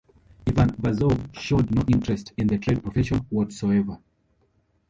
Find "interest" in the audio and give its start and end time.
1.87-2.33